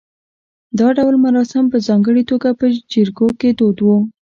دا 0.79 0.87
ډول 0.97 1.15
مراسم 1.25 1.63
په 1.69 1.77
ځانګړې 1.87 2.23
توګه 2.31 2.49
په 2.59 2.65
جریکو 2.91 3.27
کې 3.39 3.49
دود 3.59 3.77
و 3.81 3.87